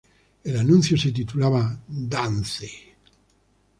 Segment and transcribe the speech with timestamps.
[0.43, 2.71] El anuncio se titulaba "Dance".